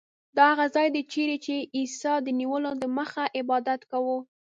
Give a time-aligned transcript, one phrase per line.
[0.37, 4.17] دا هغه ځای دی چیرې چې عیسی د نیولو دمخه عبادت کاوه.